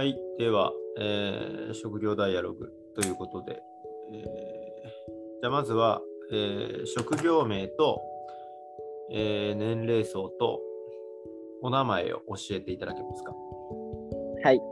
[0.00, 3.60] はい、では、えー職業ダイアログということで、
[4.14, 4.22] えー
[5.42, 6.00] じゃあまずは、
[6.32, 8.00] えー職業名と、
[9.12, 10.62] えー年齢層と
[11.60, 13.34] お名前を教えていただけますか？
[14.42, 14.62] はい。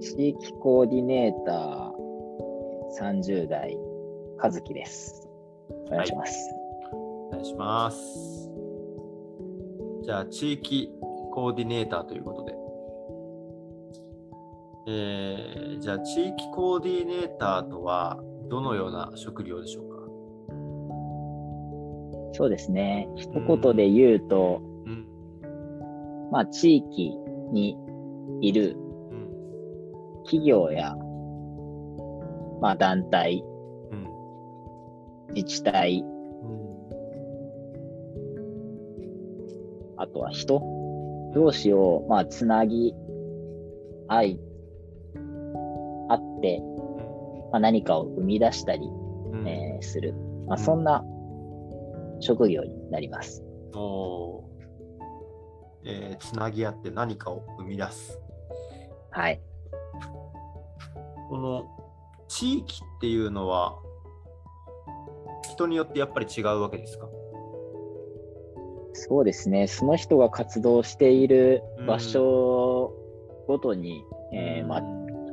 [0.00, 3.76] 地域コーディネーター30代、
[4.38, 5.28] 和樹です。
[5.88, 6.54] お願いします。
[6.92, 8.48] お願いします。
[10.04, 10.92] じゃあ、地域
[11.32, 12.53] コーディネーターということで。
[15.84, 19.96] じゃあ、地域コーディネーターとはどのような職業でしょうか？
[22.32, 23.06] そうですね。
[23.16, 25.06] 一言で言うと、うん。
[26.32, 27.14] まあ、地域
[27.52, 27.76] に
[28.40, 28.78] いる
[29.10, 29.28] うん。
[30.24, 30.96] 企業や、
[32.62, 33.44] まあ、団体、
[33.90, 35.34] うん。
[35.34, 36.04] 自治体、う
[36.46, 36.78] ん。
[39.98, 40.62] あとは人
[41.34, 42.94] 同士を、まあ、つなぎ
[44.08, 44.40] 合い、
[47.50, 50.14] まあ、何かを生み出したり、うんえーする。
[50.46, 51.04] まあ、うんそんな
[52.20, 53.42] 職業になります。
[53.74, 54.42] おー
[55.86, 58.18] えーつなぎ合って何かを生み出す。
[59.10, 59.40] はい。
[61.28, 61.64] この
[62.28, 63.78] 地域っていうのは
[65.42, 67.08] 人によってやっぱり違うわけですか？
[68.92, 69.66] そうですね。
[69.66, 72.92] その人が活動している場所
[73.46, 74.84] ごとに、えーまあ、ち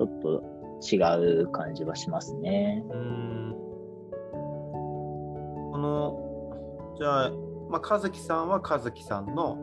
[0.02, 0.44] ょっと
[0.82, 0.98] 違
[1.44, 2.84] う感じはしますね。
[2.90, 3.56] うーん
[5.72, 7.32] このじゃあ、
[7.70, 9.58] まあ、和樹さんは和樹さんの、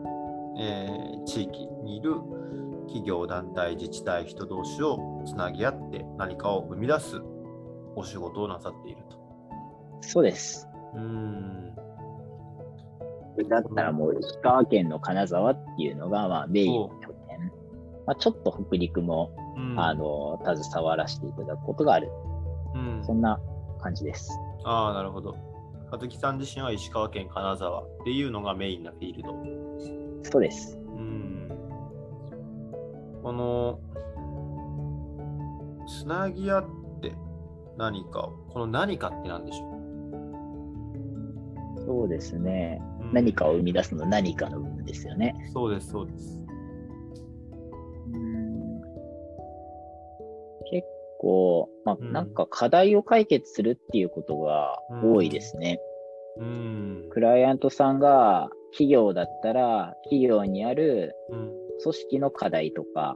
[0.59, 2.15] えー地域にいる
[2.87, 7.21] 企業団体自治体人同士をつなぎ合って何かを生み出す
[7.95, 9.19] お仕事をなさっていると。
[10.01, 10.67] そうです。
[10.95, 11.75] うーん
[13.47, 17.39] だったらもう石川県の金沢っていうのが、まあ、メインの拠点。
[18.05, 22.09] まあ、ちょっと北陸も、うんあの、携わらせていただくことがある。
[22.75, 23.39] うんそんな
[23.81, 24.31] 感じです。
[24.63, 25.35] ああ、なるほど。
[25.91, 30.29] 和樹さん自身は石川県金沢っていうのがメインなフィールド。
[30.29, 30.77] そうです。
[30.77, 31.49] うん。
[33.23, 33.79] この、
[35.87, 36.65] つなぎ合っ
[37.01, 37.13] て
[37.77, 39.69] 何かを、この何かって何でしょ
[41.85, 42.79] そうですね。
[43.01, 45.35] う、うん何かを生み出すの何かの部分ですよね。
[45.51, 46.38] そうです、そうです。
[51.19, 55.79] 構、まあ、うんなんか課題を解決するっていうことが多いですね。
[56.37, 57.05] うん。
[57.11, 61.51] クライアントさんが企業だったら、企業にあるうん。
[61.81, 63.15] 組織の課題とか、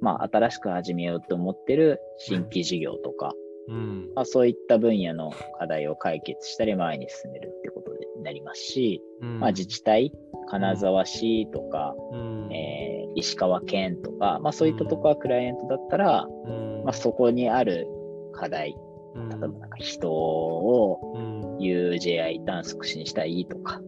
[0.00, 3.34] まあ、新しく始めようと思ってる新規事業とか、
[3.68, 4.10] うん。
[4.14, 9.40] まあ、そういった分野の課題を解決したり前に進めるってことになりますし、うん。
[9.40, 10.12] まあ、自治体、
[10.48, 12.52] 金沢市とか、うん。
[12.52, 17.88] えー石川県とか、まあ、そういったとこはクライアントだったら、うんまあ、そこにある
[18.32, 18.76] 課題、
[19.16, 21.56] うん例えばなんか人をうん。
[21.58, 23.80] UJI 短促進したいとか、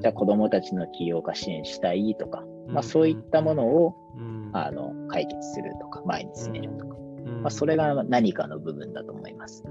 [0.00, 4.50] じゃあ子供たちの起業家支援したいとか、うんまあ、そういったものをうん。
[4.54, 9.62] あの解決するとか、前に進めるとか、うんまあ、それが何かの部分だと思います。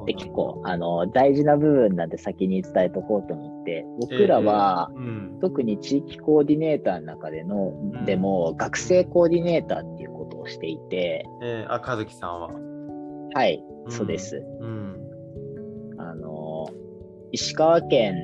[0.00, 0.06] うん。
[0.06, 0.06] なるほど。
[0.06, 5.00] で、結構あの大事な部分なんで先に伝えとこうと思って、僕らは、ええう
[5.36, 5.38] ん。
[5.40, 12.50] 特に地域コーディネーターの中での、んでも学生コーディネーターっていうことをしていて、えー、あ、和樹さんは。
[13.32, 14.42] はい、うんそうです。
[14.60, 14.96] うん。
[15.98, 16.66] あの、
[17.32, 18.14] 石川県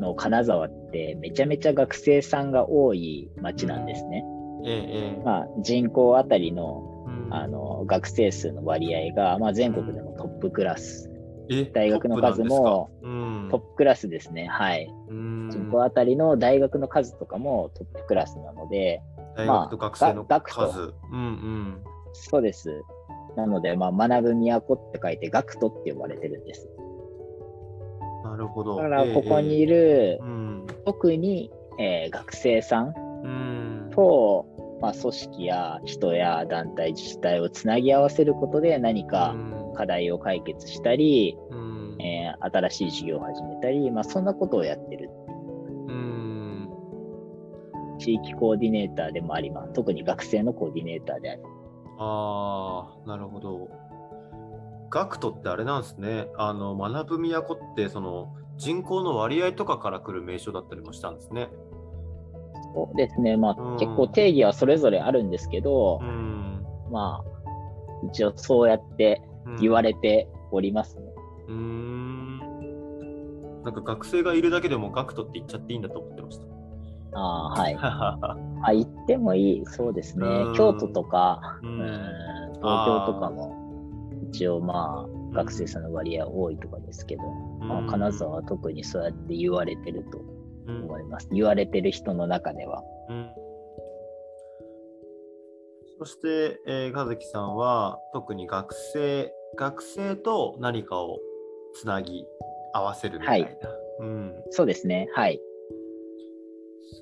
[0.00, 4.24] の金沢ってめちゃめちゃ学生さんが多い町なんですね。
[4.64, 6.91] ええええまあ、人口あたりのうん
[7.30, 11.10] あの学生数の割合が、まあ、全国でもトップクラス、
[11.50, 12.90] え大学の数も
[13.50, 14.46] トップクラスですね。
[14.46, 14.88] はい。
[15.08, 19.02] うん人口あたりの大学の数とかもトップクラスなので、
[19.36, 20.94] 大学と学生のまあが学と数。
[21.12, 22.82] うんそうです。
[23.36, 26.68] なので、まあ、学ぶ都って書いて、学徒って呼ばれてるんです。
[28.24, 28.30] うん。
[28.30, 28.76] なるほど。
[28.76, 30.66] だから、ええここにいる、うん。
[30.84, 32.94] 特に、えー学生さん
[33.24, 33.90] うん。
[33.92, 34.46] と、
[34.82, 39.36] まあ、組織や人や団体、自治体をつなぎ合わせることで何か
[39.76, 41.96] 課題を解決したり、うん。
[42.00, 45.08] えー新しい事業を始めたり、まあ、そんなことをやってる
[45.86, 46.68] うん。
[47.98, 49.72] 地域コーディネーターでもあります。
[49.72, 51.42] 特に学生のコーディネーターである。
[51.98, 53.68] ああ、なるほど。
[54.90, 56.26] 学徒ってあれなんですね。
[56.36, 61.48] あの、学ぶ都って、その、人口の割合とかから来る名称だったりもしたんですね。
[62.74, 63.36] そうですね。
[63.36, 66.64] まあ、うん結構定義はそれぞれあるんですけど、うん。
[66.90, 67.24] まあ、
[68.06, 69.20] 一応そうやって
[69.58, 71.02] 言われておりますね。
[71.48, 72.38] うーん。
[73.64, 76.44] なんか学生がいるだけでも学徒って言っちゃっていいんだと思ってました。
[77.14, 77.76] ああ、はい。
[77.80, 80.52] あ、行ってもいい、そうですねうん。
[80.54, 83.54] 京都とか、東京とかも、
[84.30, 87.22] 一応まあ、学生さんの割合多いとかですけど、
[87.68, 90.31] まあ、金沢は特にそうやって言われてるとうん
[90.66, 91.28] 思います。
[91.32, 92.82] 言われてる人の中では。
[93.08, 93.30] うん
[95.98, 101.20] そして、えー、和樹さんは特に学生、学生と何かを
[101.74, 102.26] つなぎ
[102.72, 103.46] 合わせるみたいな。
[103.46, 103.58] はい
[104.00, 105.08] うん、そうですね。
[105.14, 105.40] はい。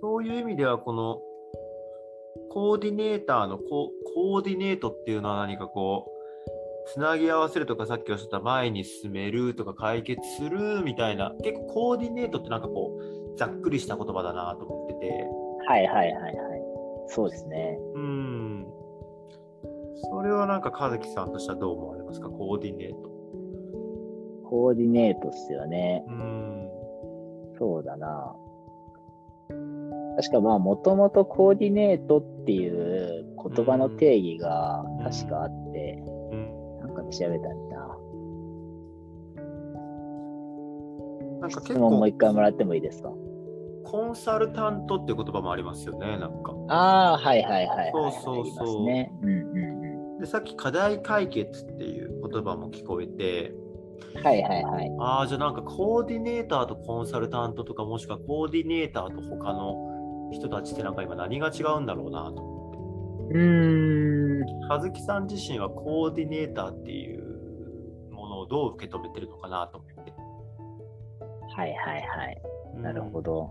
[0.00, 1.20] そういう意味では、この
[2.50, 6.12] コーディネーターのココーディネートっていうのは何かこ
[6.86, 15.26] う、つなぎ合わせるとか、さっきおっしゃった前に進めるとか解決するみたいな、結構コーディネートってなんかこう、ざっくりした言葉だなと思ってて。
[15.66, 16.34] はいはいはいはい。
[17.06, 17.78] そうですね。
[17.94, 18.66] うん。
[20.10, 22.96] それはなんか和樹さんとしてはどう思われますか、コーディネート。
[24.44, 26.04] コーディネートっすよね。
[26.06, 26.68] うん。
[27.58, 28.36] そうだな。
[30.16, 36.02] 確かまあ、もともとコーディネートっていう言葉の定義が確かあって、
[36.32, 37.76] うん、なんかで調べたんだ。
[41.40, 43.10] なんか結質問もう構一回もらってもいいですか？
[43.90, 46.54] コンサルタントっていう言葉もありますよね、なんか。
[46.68, 49.12] ああ、はいはいはいはい、そうそうそうね。
[49.22, 53.54] うんうんで、さっき課題解決っていう言葉も聞こえて、
[54.16, 54.22] うん。
[54.22, 54.92] はいはいはい。
[55.00, 63.34] ああ、じゃあなんかコーディネーターとコンサルタントとか、もしくはコーディネーターと他の人たちってなんか今何が違うんだろうなと思って。
[63.34, 64.68] うーん。
[64.68, 70.12] 和樹さん自身はコーディネーターっていうものをどう受け止めてるのかなと思って。
[71.56, 72.42] はいはいはい。
[72.76, 73.50] うんなるほど。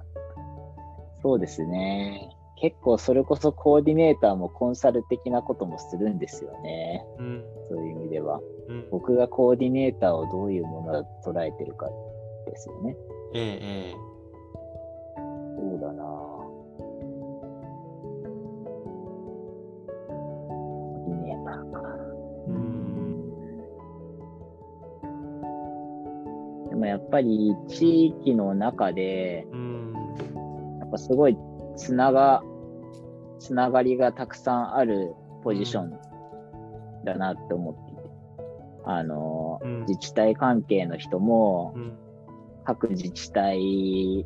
[1.21, 2.35] そうですね。
[2.61, 7.05] 結構それこそコーディネーターもコンサル的なこともするんですよね。
[7.17, 8.41] うんそういう意味では。
[8.67, 11.87] うん僕がコーディネーターをどういうものだと捉えてるか
[12.45, 12.97] ですよね。
[13.33, 13.95] ええええ
[15.57, 16.03] そうだな
[20.03, 21.79] コーディネーターか。
[22.47, 23.29] うん
[26.69, 29.68] でもやっぱり地域の中で、うんや
[30.89, 31.37] っぱすごい
[31.77, 32.43] つなが、
[33.39, 35.13] つながりがたくさんある
[35.43, 35.93] ポジション
[37.05, 37.99] だなって思っていて。
[38.85, 39.79] あの、うん。
[39.81, 41.97] 自治体関係の人も、うん。
[42.65, 44.25] 各自治体、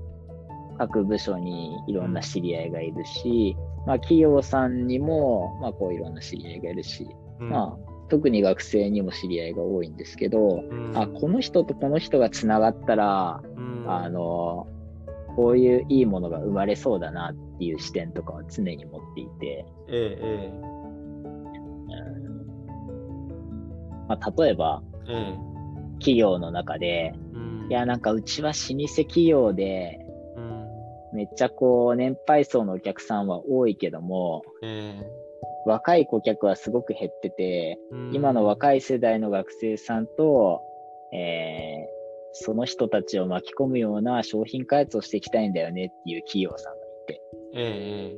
[0.77, 3.55] 各部署にいろんな知り合いがいるし、
[3.85, 7.07] まあ企業さんにも、まあこういろんな知り合いがいるし、
[7.39, 7.49] うん。
[7.49, 10.91] まあ特に学生にも知り合いが多いんですけど、うん。
[10.95, 13.85] あ、この人とこの人がつながったら、うん。
[13.87, 14.67] あの、
[15.35, 20.73] こういういいものが生まれそうだなっていう視点とかは常に持っていて、えええ
[24.07, 25.53] まあ、例えばええ。
[25.99, 27.67] 企業の中で、えうん。
[27.69, 30.67] いや、なんかうちは老舗企業で、うん。
[31.13, 35.11] めっちゃこう、年配層のお客さんは多いけども、ええ。
[35.65, 38.11] 若い顧客はすごく減ってて、うん。
[38.13, 40.61] 今の若い世代の学生さんと、
[41.13, 42.02] えー
[42.33, 47.21] その人たちを巻き込むような商品開発をしていきたいんだよねっていう企業さんがいて。
[47.55, 48.15] え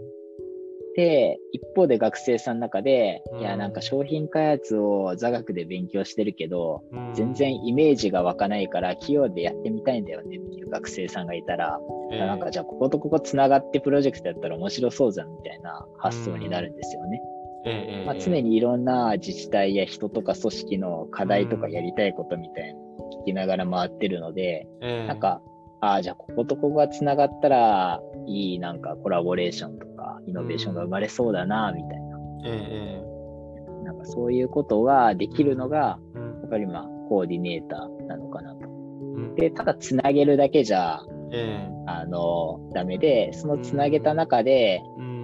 [0.95, 11.79] で、一方で学生さんの中で、うんいや、なんか商品開発を座学で勉強してるけど、えうん全然イメージが湧かないから企業でやってみたいんだよねっていう学生さんがいたら、
[12.11, 17.19] ええなんかじゃあこことここつながってプロジェクトやったら面白そうじゃんみたいな発想になるんですよね。
[17.21, 17.34] ええ
[17.65, 22.79] ええまあ、常にいろんな自治体や人とか組織の課題とかやりたいことみたいな
[23.21, 25.41] 聞きながら回ってるので、ええなんか、
[25.81, 32.19] ああ、じゃあこことここがつながったらいいなんかコラボレーションとかイノベーションが生まれそうだな、みたいな。
[32.45, 38.67] ええなんかそういうことができるのが、やっぱりまあコーディネーターなのかなと。
[38.67, 39.35] うん。
[39.35, 45.14] で、ただつなげるだけじゃ、ええあの、ダメで、そのつなげた中で、うんうん、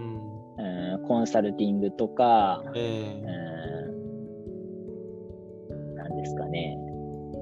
[1.07, 2.83] コンサルティングとか、えう
[5.69, 6.77] えん、なんですかね、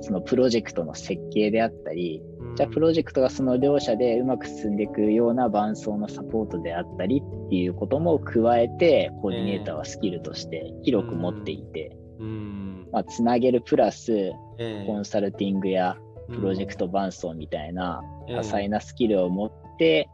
[0.01, 2.55] そのプロジェクトの設計であったり、うん。
[2.55, 12.87] じゃあプロジェクトがその両者でうまく進んでいくような伴走のサポートであったりっていうことも加えて、コーディネーターはスキルとして広く持っていて、うん。
[12.91, 14.85] まあ、つなげるプラス、ええ。
[14.87, 15.97] コンサルティングや
[16.29, 20.09] プロジェクト伴走みたいな多彩なスキルを持って、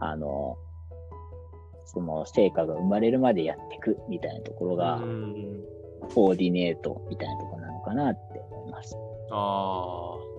[0.00, 0.56] あの、
[1.84, 5.60] その成果が生まれるまでやっていくみたいなところがう、ん
[6.14, 8.96] コーディネートみたいなところなのかなって思います。
[9.30, 10.30] ああ。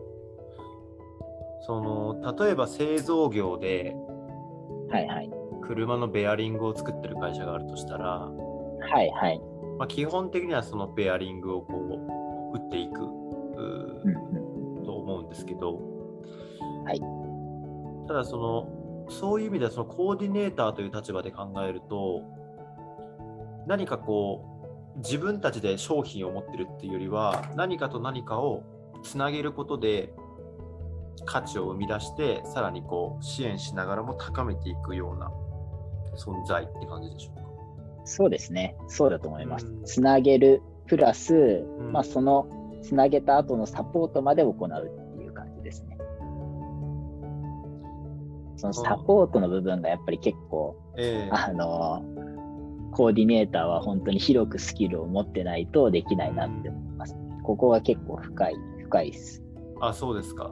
[1.63, 3.95] その、例えば製造業で
[4.89, 5.31] はいはい。
[5.61, 9.39] 車のベアリングを作ってる会社があるとしたら、はいはい。
[9.77, 11.73] まあ、基本的にはそのベアリングをこ
[12.53, 15.79] う、打っていくううんうんと思うんですけど、
[16.83, 17.01] はい
[18.07, 18.80] ただその、
[19.11, 22.23] そういう意味ではそのコーディネーターという立場で考えると
[23.67, 24.45] 何かこ
[24.95, 28.63] う自分たちで商品を持ってるっていうよりは何かと何かを
[29.03, 30.13] つなげることで
[31.25, 35.31] 価値を生み出してさらにこう支援しながらも高めていくような
[36.17, 37.41] 存在って感じでしょうか？
[38.05, 38.75] そうですね。
[38.87, 39.83] そうだと思いますうん。
[39.85, 42.47] つなげる、プラス、んまあ、その
[42.81, 45.97] つなげた後のサポートまで行うっていう感じですね。
[48.61, 52.03] そのサポートの部分がやっぱり結構、ええあの、
[52.91, 57.15] コーディネーターは本当に広くスキルを持ってないとできないなって思います。
[57.43, 59.41] ここは結構深い、深いです。
[59.81, 60.51] あそうですか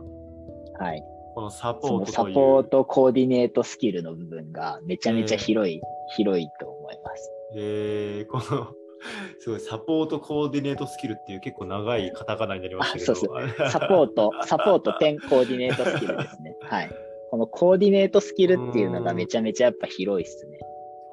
[0.79, 1.03] はい。
[1.35, 5.79] このサポートというサポートコーディネートスキルの部分がめちゃめちゃ広い、
[6.15, 7.31] 広いと思います。
[7.55, 8.73] えー、この
[9.39, 13.11] すごいサポートコーディネートスキルっていう結構長いカタカナになりましたけど。
[13.11, 16.55] あそうサポート、サポート 点コーディネートスキルですね。
[16.61, 16.89] はい。
[17.31, 20.59] このコーディネートスキルっていうのがめちゃめちゃやっぱ広いっすね。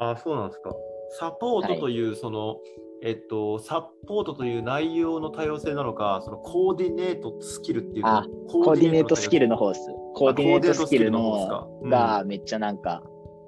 [0.01, 0.75] あ、そうなんですか。
[1.19, 2.57] サポートという、その、
[3.03, 9.81] えっと、サポートという内容の多様性なのか、そのコーディネートスキルっていうあココーディネートスキルのの方っす。
[10.15, 13.03] コーディネートスキルコーディネートスキルの方っのすかうんがめっちゃなんか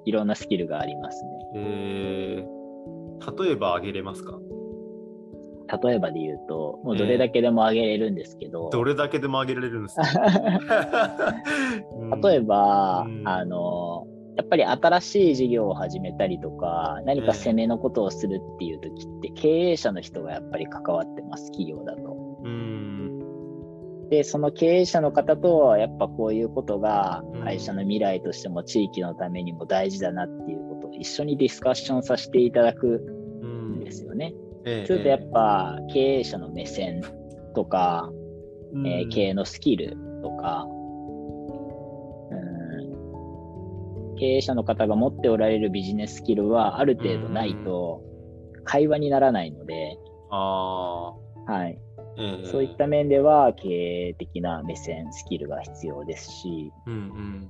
[0.05, 1.29] いろんなスキルがありますね。
[1.55, 4.39] えー、例えば挙げれますか？
[5.83, 10.05] 例えばで言うと、もうどれだけでも上げれるんですけど、どれだけでも挙げられるんですね
[12.01, 22.17] うん例えば、うんあの、やっぱり新しい事業を始めたりとか、何か攻めのことをするっていう時って、経営者の人がやっぱり関わってます、企業だと。
[22.43, 24.09] うん。
[24.09, 33.03] で、その経営者の方と、やっぱこういうことがうん会社の未来としても地域のためにも大事だなっていうことを一緒にディスカッションさせていただく
[33.41, 34.33] うんんですよね。
[34.69, 37.01] ええそれとやっぱ経営者の目線
[37.55, 38.09] とか、
[38.73, 38.87] うん。
[38.87, 40.79] えー経営のスキルとか、うん
[44.17, 48.01] 経営者の方が持っておられるビジネススキルはある程度ないと
[48.65, 49.97] 会話にならないので、
[50.29, 51.15] あは
[51.47, 51.79] い、
[52.17, 52.45] あ、ええ。
[52.45, 53.69] そういった面では経
[54.09, 57.49] 営的な目線、スキルが必要ですし、うんうん。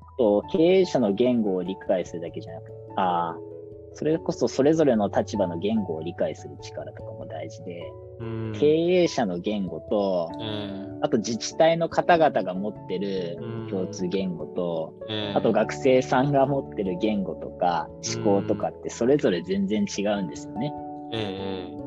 [0.00, 3.53] あと経営者の言語を理解するだけじゃなくて、あー
[3.94, 8.52] それこそそれぞれの立場の言語を理解する力とかも大事で、うん。
[8.58, 13.68] 経営者の言語と、えあと自治体の方々が持ってるうん。
[13.68, 20.72] 共通言語と、えええあと学生さんが持ってる言語とか思考とかってそれぞれ全然違うんですよね。
[21.12, 21.84] ええ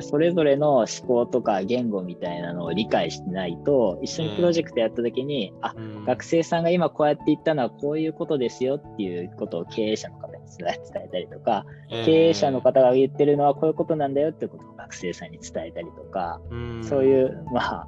[0.00, 6.04] それぞれの思考とか言語みたいなのを理解してないと、一緒にプロジェクトやった時に、あ、うん。
[6.06, 10.21] 学生さんが今こうやって言ったのはこういうことですよっていうことを経営者の
[10.58, 10.68] 伝
[11.04, 16.40] えたりとか、経営者の方が言ってるのはこういうことなんだよってことを学生さんに伝えたりとか、
[16.82, 17.86] そういう、まあ、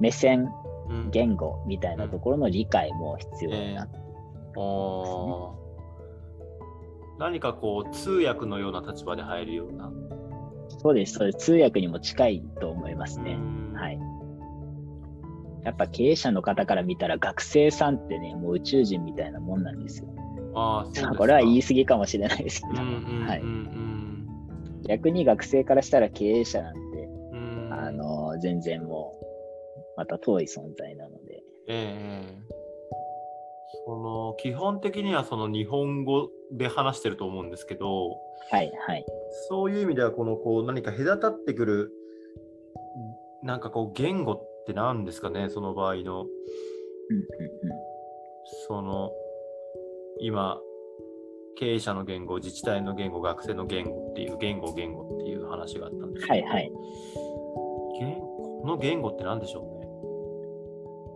[0.00, 0.40] 目線、
[0.88, 3.96] うん言語みたいなところの理解も必要になって
[4.54, 5.64] あー
[7.18, 9.90] 何かこう通訳のような立場で入るような。
[10.82, 11.46] そうです、そうです。
[11.46, 13.32] 通訳にも近いと思いますね。
[13.32, 13.98] うんはい。
[15.64, 20.13] やっぱ経営者の方から見たら学生さんってね、もう宇宙人みたいなもんなんですよ。
[20.54, 21.14] あーそうですか。
[21.14, 23.40] これは言い過ぎかもしれないですけど、はい。
[23.40, 23.74] うん
[24.86, 26.80] 逆に学生からしたら経営者なんて、
[27.32, 27.72] うん。
[27.72, 29.24] あの、全然もう、
[29.96, 31.42] また遠い存在なので。
[31.68, 32.64] ええ。
[33.86, 38.10] その基本的にはその日本語で話してると思うんですけど、
[38.50, 39.04] はい、はい。
[39.48, 41.92] そういう意味ではこのこう何か隔たってくる
[43.42, 46.00] なんかこう言語って何ですかねその場合の。
[46.00, 46.28] うんうんうん。
[48.68, 49.10] その
[50.20, 50.58] 今
[51.56, 56.72] 経営者の言語自治体の言語学生の言語っていう言語言語っていう話があったんですけど、はい、はい。
[58.00, 59.86] 言この言語って何でしょうね？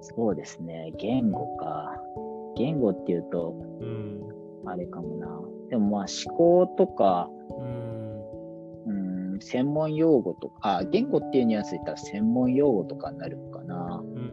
[0.00, 0.92] そうですね。
[0.98, 2.00] 言語か。
[2.56, 4.22] 言語っていうと、うん
[4.66, 5.40] あれかもな。
[5.70, 7.28] でもまあ思考とか、
[7.58, 14.02] うんうん、専門用語とか、あ、言語っていうニュアンスで言ったら専門用語とかになるのかな。
[14.04, 14.32] うん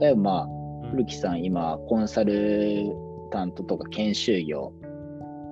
[0.00, 2.94] 例えばまあ、うん古木さん今、コンサル
[3.34, 4.72] タントとか研修業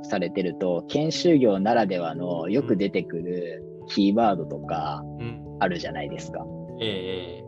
[0.02, 5.42] されてると、研修業ならではのよく出てくるキーワードとかうん。
[5.58, 6.44] あるじゃないですか。
[6.80, 7.44] ええ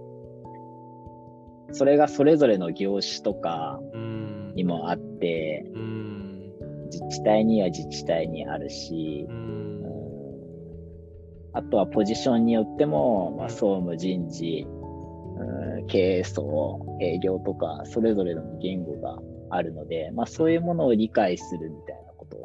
[1.73, 4.53] それがそれぞれの業種とかうん。
[4.55, 6.53] にもあって、うん。
[6.87, 9.83] 自治体には自治体にあるしう、うん。
[9.83, 9.85] ん
[11.53, 19.19] あとはポジションによっても、まあ、総務人事、うん経営層、営業とか、それぞれの言語が
[19.54, 22.37] あるので、まあ、そういうものを理解するみたいなこと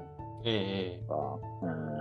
[0.45, 1.99] ええが、うん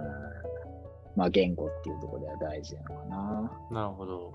[1.17, 3.53] まあ、言語っていうところでは大事なのかな。
[3.71, 4.33] なるほど。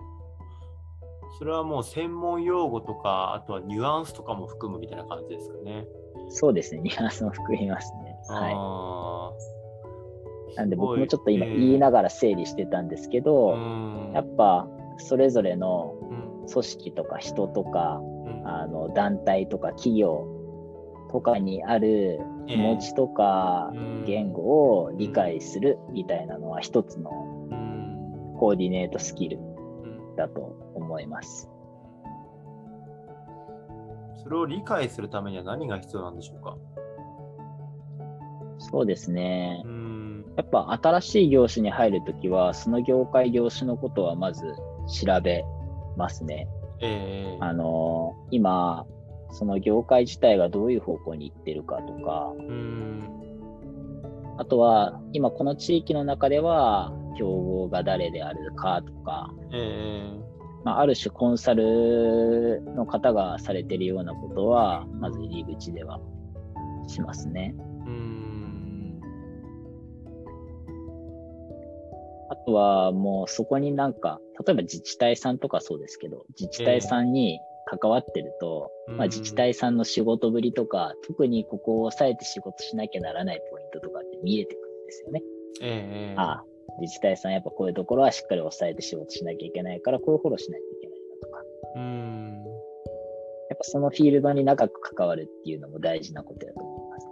[1.39, 5.85] それはもう専門用語とか、あとはニュアンスとかも含むみたいな感じですかね。
[6.29, 8.15] そうですね、ニュアンスも含みますね。
[8.27, 9.31] は
[10.53, 10.57] い。
[10.57, 13.57] なんで僕もちょっと今言いながら整理してたんですけど、
[14.13, 15.95] やっぱそれぞれの
[16.51, 18.01] 組織とか人とか、
[18.45, 20.27] あの団体とか企業
[21.13, 23.71] とかにある気持ちとか
[24.05, 24.41] 言語
[24.81, 27.11] を理解するみたいなのは一つの
[28.39, 29.39] コーディネートスキル
[30.17, 31.49] だと思います。
[34.23, 36.57] それを理解するためには何が必要なんでしょうか？
[38.57, 39.63] そうですね。
[40.35, 44.41] やっぱ新しい業種に入るときは、その業界業種のことはまず
[44.87, 45.45] 調べ
[45.95, 46.47] ますね。
[46.81, 48.87] えー、あの今、
[49.33, 52.33] その業界自体がどういう方向に行ってるかとか、
[54.37, 60.21] あとは今この地域の中では競合が誰であるかとか、えー、
[60.63, 65.99] まあ、ある種コンサルの方がされてるようなことはまず入り口では
[66.87, 67.55] しますね。
[72.29, 77.39] あとはもうそこになんか、例えば自治体さんとかそうですけど、自治体さんに
[77.77, 85.23] 関わってると、えー、まあ、自治体さんの仕事ぶりとか、特にここを抑えて仕事しなきゃならないポイントとかって見えてくるんですよね。
[85.61, 86.43] えー、ああ、
[86.81, 91.43] 自治体さんやっぱこういうところはしっかり抑えて仕事しなきゃいけないから、こういうフォローしないといけないなとか。
[91.75, 92.43] うん
[93.49, 97.07] やっぱそのフィールドに長く関わるっていうのも大事なことだと思います。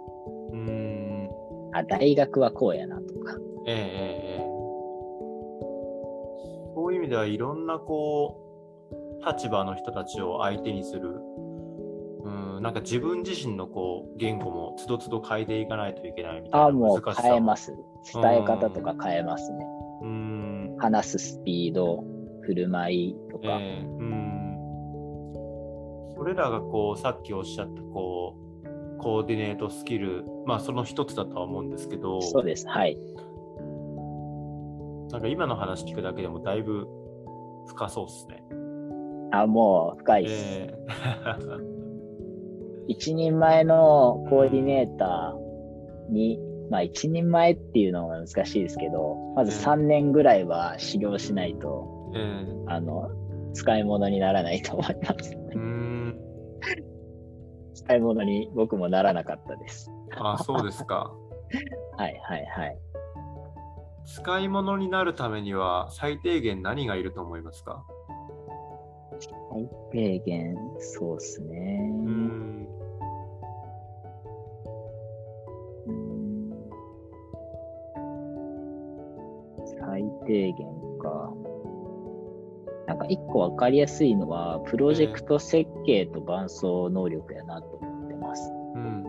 [0.52, 1.30] うん
[1.72, 3.36] あ、大学はこうやなとか。
[3.66, 4.52] ええー
[6.74, 8.51] そういう意味ではいろんなこう
[9.26, 11.20] 立場の人たちを相手にする。
[12.24, 17.72] うんなんか自分自身のこう言語もつどつど変えていかないといけないみたいなあもう変えます。
[18.12, 19.66] 伝え方とか変えますね。
[20.02, 20.76] うん。
[20.78, 22.04] 話すスピード
[22.42, 24.42] 振る舞いとか、えー、うん。
[26.14, 32.68] それらがこうさっきおっしゃったこうコーディネートスキルまあその一つだとは思うんですけどそうです。
[32.68, 32.96] はい。
[35.10, 36.86] なんか今の話聞くだけでもだいぶ
[37.66, 38.44] 深そうっすね。
[39.32, 40.32] あ、もう深いっす。
[40.34, 41.62] えー、
[42.88, 46.38] 一人前のコーディネーターに、
[46.70, 53.10] まあ一人前っていうのは難しいですけど、まず3年ぐらいは修行しないと、えー、あの、
[53.54, 55.36] 使い物にならないと思います。
[57.74, 59.90] 使い物に僕もならなかったです。
[60.16, 61.12] あ、そうですか。
[61.96, 62.78] はいはいはい。
[64.04, 67.84] 使い物になるためには最低限何がいると思いますか？
[69.22, 71.90] 最低限、そうですね。
[71.92, 72.68] うん
[79.78, 80.66] 最低限
[81.00, 81.32] か。
[82.86, 84.14] なんか一個わかりやすい。
[84.16, 88.52] のは、プロジェクト設計と伴走能力やなと思ってます。
[88.74, 89.02] うん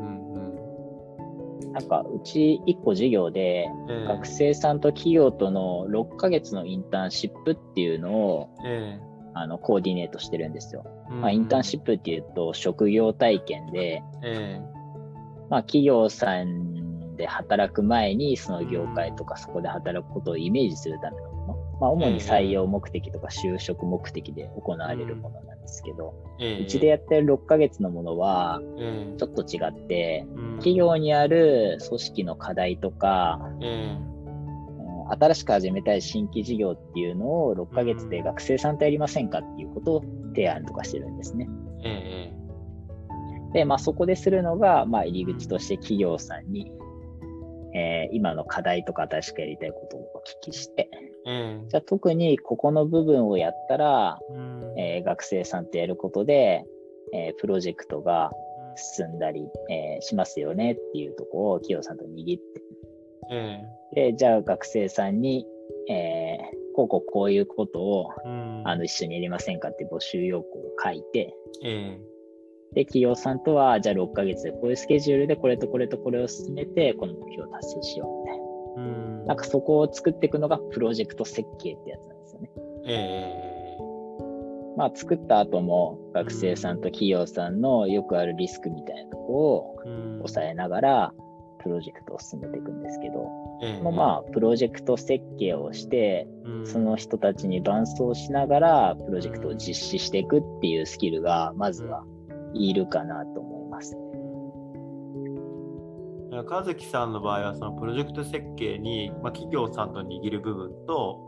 [1.71, 3.67] なんかうち1個授業で、
[4.07, 7.95] 学生さんと企業との6ヶ月のインターンシップってい。
[7.95, 10.85] うのを、えー、あのコーディネートしてるんですよ。
[11.09, 28.61] うん、まあ、インターンシップっていうと職業体験で、えー、まあ、企業さんで働く前にその業界とかそこで働くことをイメージするためのもの、まあ、主に採用目的とか就職目的で行われるものなんですけど、うちでやってる6ヶ月のものは、
[29.17, 30.25] ちょっと違って、
[30.57, 33.39] 企業にある組織の課題とか、
[35.09, 40.03] 新しく始めたい新規事業っていうのを6ヶ月で学生さんとやりませんかっていうことを
[40.35, 41.49] 提案とかしてるんですね。
[43.53, 46.71] で、まあ、そこでするのが、まあ、入り口として企業さんに、
[47.75, 50.03] えー、今の課題とか新しくやりたいことをお
[50.47, 50.89] 聞きして、
[51.25, 54.19] じゃあ特にここの部分をやったら、
[54.77, 56.65] えー、学生さんとやることで、
[57.13, 58.31] えー、プロジェクトが
[58.75, 62.61] 進んだり、えー、しますよねっていうところを企業さんと握って、
[63.95, 65.45] でじゃあ学生さんに、
[65.89, 68.09] えー、こうこうこういうことを、
[68.65, 71.35] あの一緒にやりませんかって募集要項を書いて、
[72.73, 78.43] で、企業さんとは、じゃあ6ヶ月でこういうスケジュールでこれとこれとこれを進めて、この目標を達成しようみたいな。
[78.75, 82.51] うん、なんかそこを作っていくのがプロジェクト設計ってやつなんですよね。
[82.87, 89.75] えー、まあ作った後も学生さんと企業さんのよくあるリスクみたいなとこを
[90.17, 91.13] 抑えながら
[91.63, 93.29] プロジェクトを進めていくんですけど、
[93.61, 96.27] えー、まあプロジェクト設計をして、
[96.65, 102.03] その人たちに伴走しながらプロジェクトを実施していくっていうスキルがまずは
[102.53, 103.97] いるかなと思います。
[106.45, 111.19] 和樹さんの場合はそのプロジェクト設計に、まあ、企業さんと握る部分と、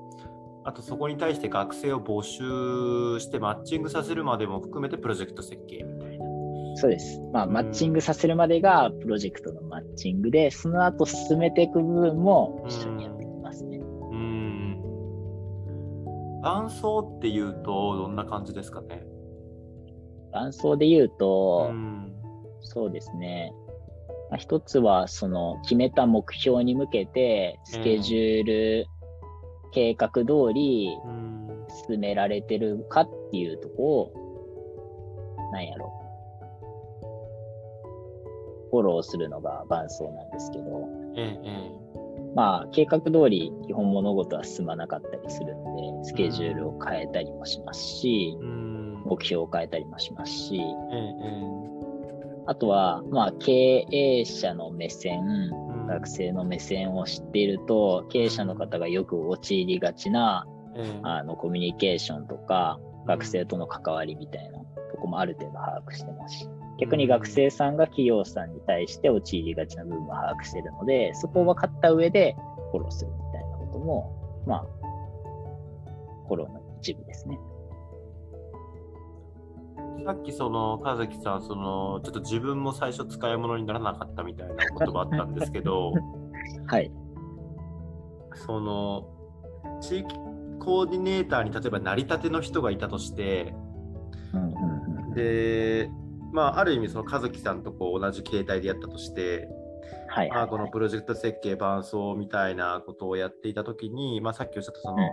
[0.63, 5.94] あとそこに対して学生を募集してマッチングさせるまでも含めてプロジェクト設計み。
[6.77, 7.21] そうです。
[7.31, 13.77] まあ、マッチングさせるまでがプロジェクトのマッチングで、その後進めていく部分も一緒にやっていきますね。
[13.77, 13.81] う
[14.13, 14.81] ん。
[16.43, 19.03] 伴奏っていうと、どんな感じですかね？
[20.33, 21.75] 伴奏で言うと、う
[22.59, 23.53] そうですね。
[24.29, 28.87] まあ、一つは、その決めた目標に向けて、スケジュール、
[29.71, 30.89] 計画通り
[31.87, 34.11] 進められてるかっていうとこを、
[35.53, 35.89] なんやろ
[38.75, 41.71] フォローするのが伴奏なんですけど、ええ、
[42.35, 45.63] まあ、計画通り基本物事は進まなかったりするん
[46.03, 48.37] で、スケジュールを変えたりもしますし、
[49.05, 50.61] 目標を変えたりもしますし、
[52.47, 55.51] あとは、まあ、経営者の目線、
[55.87, 60.45] 学生の目線を知っていると、経営者の方がよく陥りがちな、
[61.03, 64.65] あのコミュニケーションとか、学生との関わりみたいなと
[64.99, 72.35] こもある程度把握してますし、逆に学生さんが企業さんに対して陥りがちな部分も把握しているので、そこを分かった上で
[72.71, 74.65] フォローするみたいなことも、まあ、
[76.27, 77.39] フォローの一部ですね。
[80.05, 85.93] さっきその和樹さんそのちょっと自分も最初使い物にならなかったみたいな言葉あったんですけど
[86.67, 86.91] はい。
[88.35, 89.07] その
[89.81, 90.15] 地域
[90.59, 93.55] コーディネーターに例えば成り立ての人がいたとして、
[95.15, 95.89] で
[96.35, 99.47] まあ、ある意味その和樹さんとこう同じ形態でやったとして、
[100.09, 105.11] はいまあ、このプロジェクト設計伴奏みたいなことをやっていたときに、まあ、さっきおっしゃったその、うんうん、い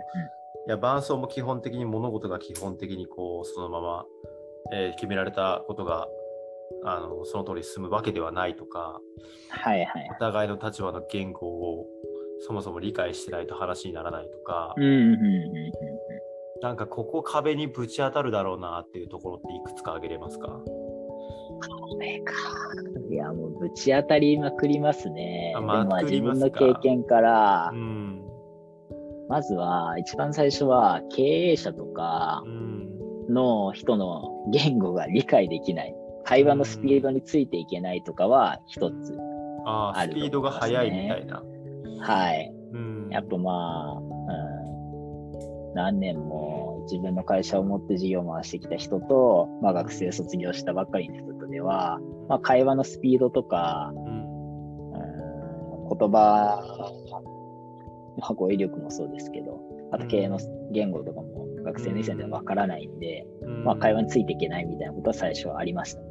[0.67, 4.05] や伴奏も基本的に物事が基本的にこうそのまま、
[4.73, 6.07] えー、決められたことが
[6.85, 8.99] あのその通り進むわけではないとか、
[9.49, 11.85] はいはい、お互いの立場の言語を
[12.45, 15.71] そもそも理解してないと話にならないとか、うんうんうんうん、
[16.61, 20.59] なんかここ壁にぶち当たるだろうなっていうところっていくつか挙げれますか？
[21.67, 22.33] これか。
[23.11, 25.53] いや、もうぶち当たりまくりますね。
[25.61, 28.21] まあ自分の経験から、うん、
[29.29, 32.43] まずは、一番最初は経営者とか
[33.29, 35.95] の人の言語が理解できない。
[36.25, 39.17] 会話のスピードについていけないとかは一つ
[39.65, 41.43] あ、あ、スピードが速いみたいな。
[41.99, 42.53] はい。
[42.73, 44.01] うん、やっぱまあ、う
[45.71, 54.03] ん、何年も自分の会社を持って事業を回してきた人と、まあ、学生卒業したばっかりの人とでは、まあ、会話のスピードとか、うん、
[55.97, 56.61] 言葉、
[58.17, 59.59] まあ、語彙力もそうですけど、
[59.91, 60.39] あと経営の
[60.71, 66.01] 言語とかも学生の以前ではわからないんで、うん、まあ、会話についていけないみたいなことは最初はありました。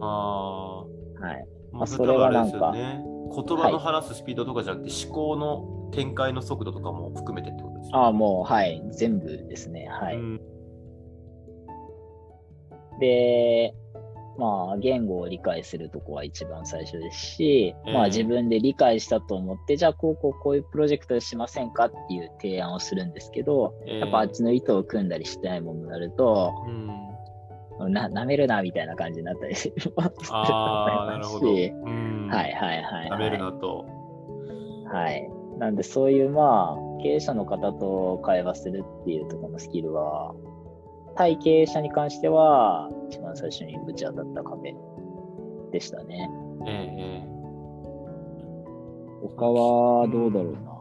[0.00, 0.84] ああ。
[0.84, 0.84] は
[1.32, 1.46] い。
[1.72, 3.02] まあ、それはなんか、ね、
[3.34, 9.86] 言葉の話すスピードとかじゃなくて、思考の展開の速度とかも含めてってことですか、ああ、もう、はい、全部ですね。
[9.88, 10.18] はい。
[13.00, 13.74] で、
[14.38, 31.60] まあ、言語を理解するとこは一番最初ですし、えー、まあ自分で理解したと思って、じゃあこうこうこういうプロジェクトしませんかっていう提案をするんですけど、えー、やっぱあっちの意図を組んだりしてないものになると、うん、な舐めるなみたいな感じになったりしますあなるほど、 はい
[32.30, 33.10] はいはいはい。
[33.10, 33.84] 舐めるなと。
[34.86, 35.39] はい。
[35.60, 40.34] なんでそういうまあ、経営者の方と会話するっていうところのスキルは、
[41.16, 44.74] 対経営者に関しては、一番最初にぶち当たった壁
[45.70, 46.30] でしたね。
[46.66, 47.28] ええ。
[49.36, 50.80] 他はどうだろうな。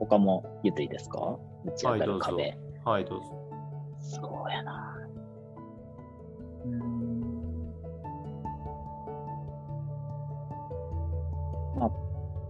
[0.00, 1.36] 他も言っていいですか？
[1.66, 2.56] ぶち当たる壁。
[2.86, 3.26] はい、どうぞ。
[4.00, 4.96] そうやな。
[6.64, 6.93] うん。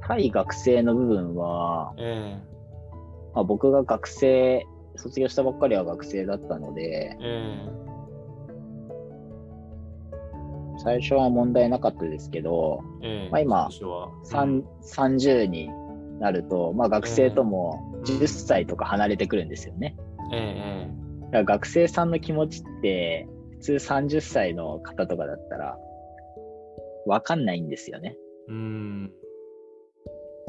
[0.06, 2.54] 対学生の部分は、ええ。
[3.34, 7.16] まあ、僕が学生卒業したばっかりは学生だったので、
[10.78, 12.80] 最初は問題なかったですけど、
[13.30, 15.70] まあ、今、30に
[16.20, 19.96] なると、まあ、学生とも10歳とか離れてくるんですよね。
[21.26, 25.78] だから学生さんの気持ちって、普通30歳の方とかだったら、
[27.06, 28.16] わかんないんですよね。
[28.48, 29.12] うん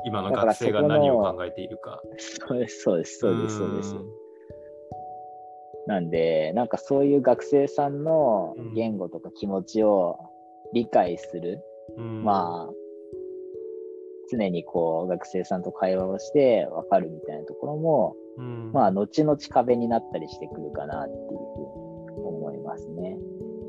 [0.05, 2.01] 今の学生が何を考えているか。
[2.17, 3.95] そうです、そうです、そうです、そうです。
[5.87, 10.17] なんで、なんかそういう学生さんの言語とか気持ちを
[10.73, 11.63] 理解する、
[11.97, 12.73] うん、まあ、
[14.31, 23.17] 常にこう学生さんと会話をして分かるみたいなところも、うん、まあ、後々壁になったりしてくるかなっていうふうに思いますね。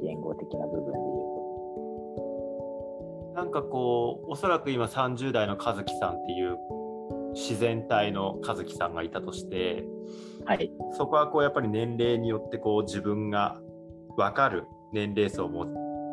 [0.03, 1.16] 言語的な部分で。
[3.37, 6.57] なんかこう、おそらく今30代の和樹さんっていう
[7.35, 9.85] 自然体の和樹さんがいたとして、
[10.47, 13.61] はい、そこはこうやっぱり年齢によってこう自分が
[14.17, 15.67] 分かる年齢層も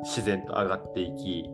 [0.03, 1.45] 自然と上がっていき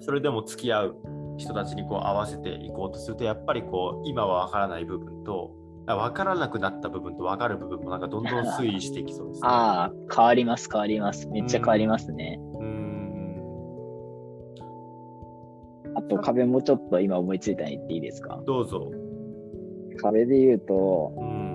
[0.00, 0.96] それでも付き合う
[1.38, 5.50] 人たちにこう合わせていこうとするとやっぱりこう今は分からない部分と
[5.86, 11.26] 分からなくなった部分と分かる部分もなんかどんどん推移していきそうです、ね、ああ変わります変わります。
[11.28, 12.38] めっちゃ変わりますね。
[12.53, 12.53] あ
[16.08, 18.42] と壁もちょっと今思いついたの言っていいですか？
[18.46, 18.90] どうぞ。
[20.02, 21.54] 壁で言うと、うん。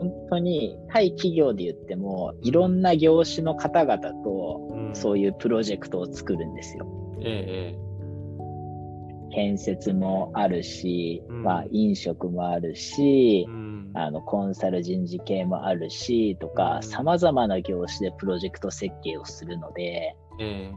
[0.00, 6.86] 本当に対企業で言ってもいろんな業種の方々とそういうプロジェクトを作るんですよ。
[7.22, 20.72] ええ、建設もあるし、うん、まあ、飲食もあるし、うん、あのコンサル人事系もあるしとかさまざまな業種でプロジェクト設計をするので、え、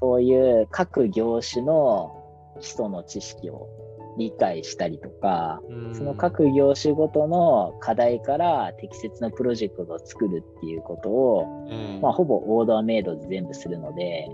[0.00, 2.12] そういう各業種の
[2.60, 3.68] 基礎の知識を
[4.16, 5.60] 理解したりとか、
[5.92, 11.68] その各業種ごとの課題から適切なプロジェクトを作るっていうことを、
[12.00, 14.28] まあ、ほぼオーダーメイドで全部するので、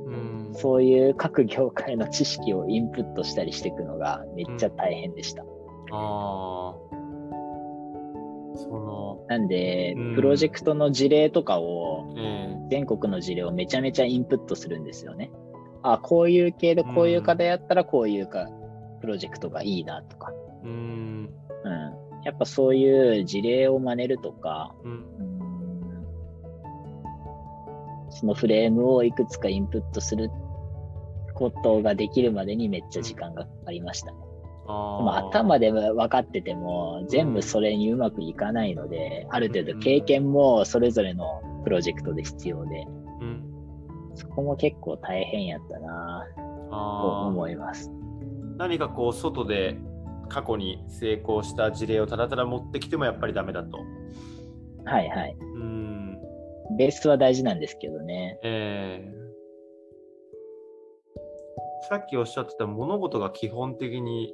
[0.52, 5.44] そういう各業界の知識をインプットしたりしていくのがめっちゃ大変でした。
[5.92, 6.74] あ
[8.54, 12.14] そのなんで、プロジェクトの事例とかを、
[12.68, 15.30] 全国の事例をめちゃめちゃインプットするんですよね。
[15.82, 18.48] あ、こういう系でこういう課題やったらこういうか、
[19.00, 20.32] プロジェクトがいいなとか。
[20.64, 21.30] うん。
[21.64, 22.00] うん。
[22.24, 25.04] やっぱそういう事例を真似るとか、うん、
[28.10, 30.30] そのフレームをいくつかインプットする
[31.34, 34.18] ことができるまでにめっちゃ時間がかかりましたね。
[34.66, 34.74] ま
[35.24, 42.99] あ、頭で分かってても全部それにうまくいかないので、うん、ある程度経験もそれぞれのプロジェクトで必要で、うん、
[44.14, 46.26] そこも結構大変やったな
[46.70, 47.90] と思います。
[48.56, 49.78] 何かこう外で
[50.28, 53.78] 過去に成功した事例をただただ持ってきてもやっぱりダメだと。
[54.84, 55.36] はいはい。
[55.40, 56.18] うん。
[56.76, 58.38] ベースは大事なんですけどね。
[58.42, 64.32] えー、さっきおっしゃってた物事が基本的に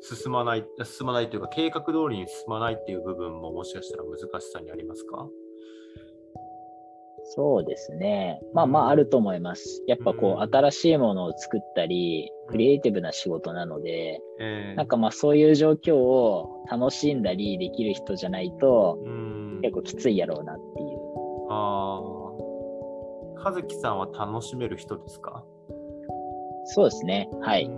[0.00, 5.26] 進まない、進まないというか計画通りに進まないっていう部分ももしかしたら難しさにありますか？
[7.26, 8.40] そうですね。
[8.52, 9.82] まあまああると思います。
[9.86, 14.20] やっぱこう、新しいものを作ったり、クリエイティブな仕事なので、
[14.76, 18.98] なんかまあそういう状況を楽しんだりできる人じゃないと、
[19.62, 20.98] 結構きついやろうなっていう。
[21.50, 23.50] ああ。
[23.50, 25.44] 和樹さんは楽しめる人ですか？
[26.66, 27.28] そうですね。
[27.40, 27.70] はい。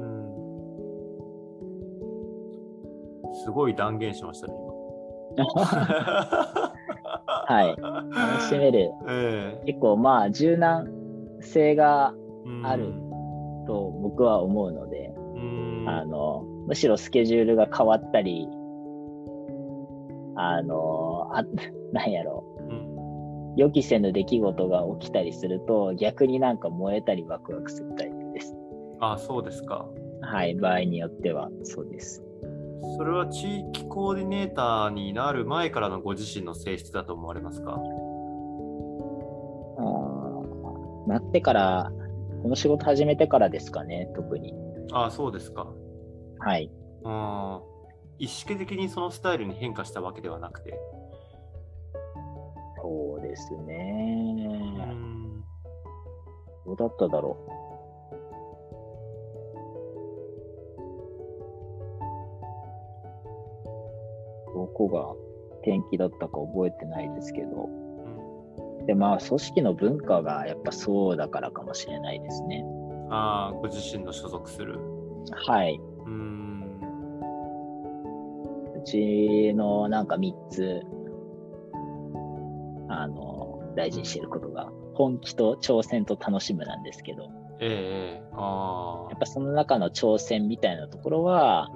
[3.45, 4.55] すごい断言しましたね、
[5.37, 6.73] 今。
[7.47, 7.77] はい。
[7.79, 8.91] 楽しめる。
[9.09, 10.89] えー、結構まあ柔軟
[11.41, 12.15] 性が
[12.63, 12.93] ある
[13.67, 15.15] と僕は思うので、
[15.87, 18.49] あの、むしろスケジュールが変わったり、
[20.35, 21.45] あの、あ、
[21.93, 22.57] なんやろう。
[23.57, 28.55] 予期せぬ出来事が起きたりすると逆になんか燃えたりワクワクするタイプです。
[29.01, 29.89] あそうですか。
[30.21, 32.26] はい、場合によってはそうです。
[32.97, 37.81] それは地域コーディネーターになる前からのご自身の性質だと思われますか？
[39.79, 39.83] あ
[41.09, 41.93] なってから、
[42.43, 44.55] この仕事始めてからですかね、特に。
[44.93, 45.67] ああ、そうですか。
[46.39, 46.71] はい。
[47.05, 47.61] あ
[48.19, 50.79] 意識的にそのスタイルに変化したわけではなくて。
[52.81, 54.37] そうですね。
[56.65, 57.66] どうだっただろう。
[64.79, 65.13] どこが
[65.63, 67.69] 転機だったか覚えてないですけど、
[68.87, 72.65] でまあ組織の文化がやっぱそうだからかもしれないですね。
[73.11, 74.79] ああ、ご自身の所属する。
[75.33, 75.81] はい。
[76.05, 76.63] うん
[78.77, 80.83] うちのなんか3つ、
[82.89, 91.76] あの、大事にしてることが、本気と挑戦と楽しむなんですけど、ええー、あやっぱその中の挑戦みたいなところは、う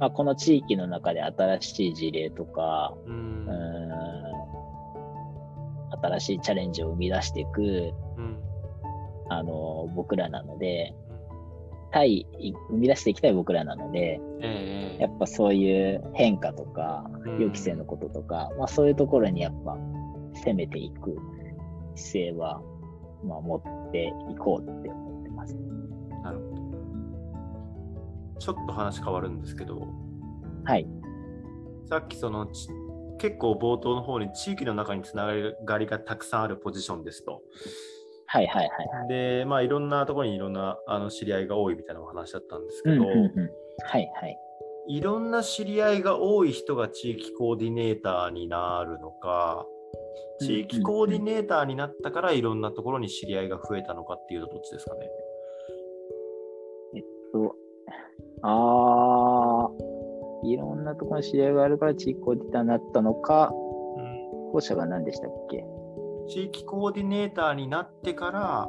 [0.00, 3.48] まあ、この地域の中で新しい事例とか、うん、
[6.02, 8.38] 新しいチャレンジを生み出していく、うん、
[9.28, 10.94] あの僕らなので、
[11.92, 12.26] 対
[12.68, 19.78] 生み出していきたい僕らなので、えー、やっぱそういう変化とか、予期せぬこととか、まあ、そういうところにやっぱ
[20.44, 21.16] 攻めていく
[21.94, 22.60] 姿勢は、
[23.24, 25.13] まあ、持っていこうって思
[28.38, 29.88] ちょっと話変わるんですけど、
[30.64, 30.86] はい。
[31.88, 32.48] さっきその
[33.18, 35.26] 結構冒頭の方に地域の中につな
[35.64, 37.42] がりがたくさんあるポジションですと。
[38.26, 39.08] はいはいはい。
[39.08, 43.12] で、まあいろんなところにいろんなあの知り合いが多いみたいなお話だったんですけど、は
[43.98, 44.38] いはい。
[44.88, 49.66] いろんな知り合いが多い人が地域コーディネーターになるのか、
[50.40, 55.08] 地域コーディネーターになったからいろんなところに知り合いが増えたのかっていうとどっちですかね？
[56.96, 57.54] えっと、
[58.46, 59.70] ああ、
[60.44, 63.50] いろんなところに知り合いがあるから地域コーディネーターになったのか、
[63.96, 65.64] うん、後者が何でしたっけ？
[66.28, 68.68] 地域コーディネーターになってから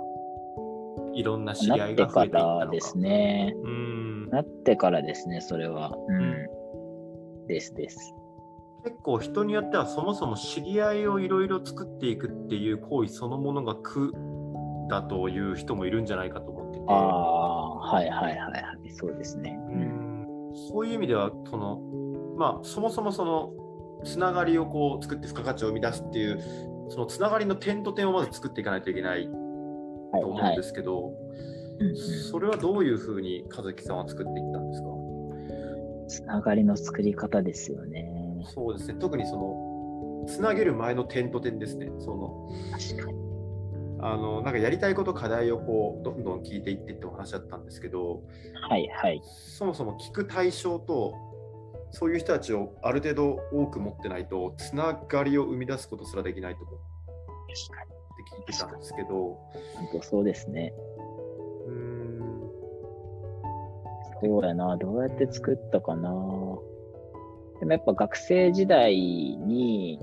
[1.13, 2.67] いろんな知り合いが増えていったのか。
[2.67, 3.53] ですね。
[3.63, 4.29] うん。
[4.29, 5.93] なってからですね、それは。
[6.07, 6.47] うん。
[7.47, 8.13] ですです。
[8.83, 14.13] 結構人によってはそもそも知り合いをいろいろ作っていくっていう行為そのものが苦
[14.89, 16.85] だという人もいるんじゃないかと思ってて。
[17.77, 19.59] はいはいはいはい、そうですね。
[19.69, 21.79] うん、そういう意味では、その、
[22.37, 23.53] まあ、そもそもその、
[24.03, 26.39] つながりをこう作って付加価値を生み出すっていう、
[26.89, 31.85] そのつながりの点と点をまず作っていかないといけないと思うんですけど、はい。
[31.85, 34.87] はい、それはどういうふうに和樹さんは作っていったんですか？
[36.07, 38.45] つながりの作り方ですよね。
[38.53, 41.89] そうですね、特にその、つなげる前の点と点ですね。
[41.99, 43.24] その確かに
[44.07, 48.21] あのなんかやりたいこと課題をこうどんどん聞いていってってお話だったんですけど、
[48.69, 51.15] はいはい、そもそも聞く対象と
[51.89, 56.85] そういう人たちをある程度多く持ってないとつながりを生み出すことすらできないと思って
[58.37, 59.39] 聞いてたんですけど。
[59.75, 60.73] 本当そうですね。
[61.67, 62.19] うん。
[64.21, 64.77] そうやな。
[64.77, 66.09] どうやって作ったかな。
[67.59, 69.99] でもやっぱ学生時代に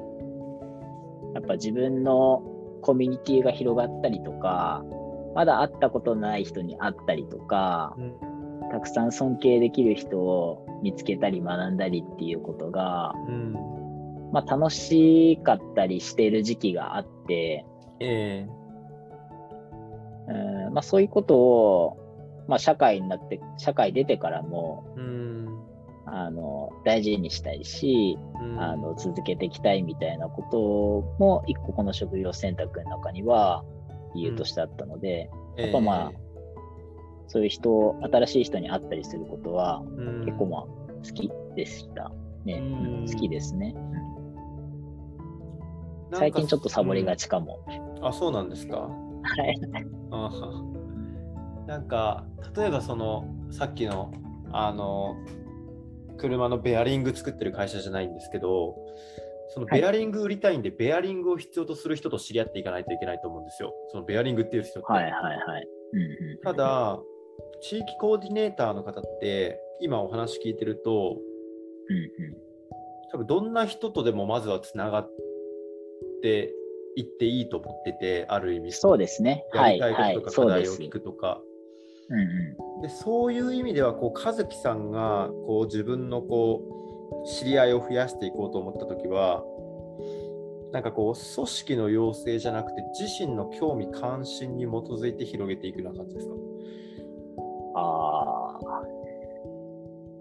[1.34, 2.42] やっぱ自分の
[2.82, 4.84] コミュニティが広がったりとか
[5.34, 8.32] まだ会ったことない人に会ったりとか、うん
[8.72, 13.52] たくさん尊敬できる人を見つけたり学んだりっていうことが、うん、
[14.32, 17.66] まあ、楽しかったりしている時期があって、
[18.00, 25.31] えー、うんまあ、そういうことを、まあ、社会になって社会出てからも、うん、
[26.12, 33.64] あの大事にしたいし、うん、あの続けていきたいみたいなことも一個この職業選択の中には
[34.14, 36.22] 理由としてあったので、やっぱまあ、えー
[37.28, 39.80] そういう人、新しい人に会ったりすることは、
[40.26, 42.12] 結構まあ、好きでした。
[42.44, 43.74] ね、うん、好きですね。
[46.12, 47.64] 最近ちょっとサボりがちかも。
[47.96, 48.80] うん、あ、そうなんですか？
[48.80, 48.90] は
[49.46, 49.56] い。
[50.10, 50.30] あ
[51.66, 54.12] なんか、例えばその、さっきの、
[54.52, 55.16] あの、
[56.22, 58.76] 車のベアリング作ってる会社じゃないんですけど、
[59.48, 63.74] そのベアリング売りたいんで、はい、ベアリングを必要とする人と知り合っていかないといけないと思うんですよ。
[63.88, 64.92] そのベアリングっていう人って。
[64.92, 65.68] はいはいはい。
[65.92, 67.00] うんうん、ただ、
[67.60, 71.16] 地域コーディネーターの方って今お話聞いてると、
[71.88, 72.36] うんうん、
[73.10, 75.10] 多分どんな人とでもまずはつながっ
[76.22, 76.54] て
[76.96, 78.72] いっていいと思っててある意味。
[78.72, 79.44] そうですね。
[79.54, 81.42] やりたいこととか課題を聞くとか、
[82.10, 86.62] うんうん、でそういう意味ではこう和樹さんがこう自分のこ
[87.24, 89.44] う知り合いを増やしていこうと思った時は
[90.72, 96.34] なんかこう組織の要請じゃなくて自身の興味関心に基づいて広げていくような感じですか？
[97.74, 98.82] ああ、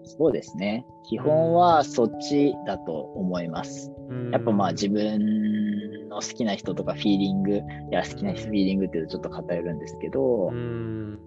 [0.04, 0.86] そうですね。
[1.08, 3.90] 基本はそっちだと思います。
[4.30, 11.18] やっぱまあ自分の好きな人とかフィーリング、いや好きなフィーリングっていうとちょっと偏るんですけど、うん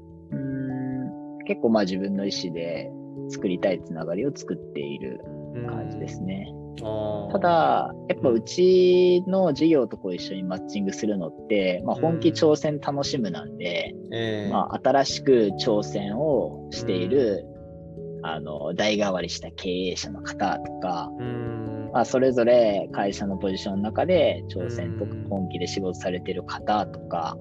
[1.45, 2.91] 結構まあ自分の意思で
[3.29, 5.21] 作りたいつながりを作っている
[5.67, 6.47] 感じですね。
[7.31, 14.13] ただ、やっぱうちの事業とこう一緒にマッチングするのって、まあ、本気挑戦楽しむなんで、うん。
[14.13, 17.45] えー、まあ、新しく挑戦をしている、
[18.17, 27.37] うん、あの代替わりした経営者の方とか、うん、まあ、それぞれ会社のポジションの中で挑戦とか本気で仕事されてる方とか、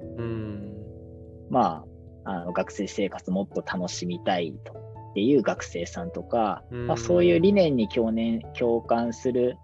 [1.51, 1.85] まあ、
[2.25, 9.57] あの学生生活もっと楽しみたいとっていう学生さんとか、うん、まあ、そういう理念に共念共感する